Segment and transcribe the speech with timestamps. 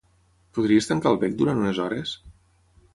[0.57, 2.19] Podries tancar el bec durant unes hores?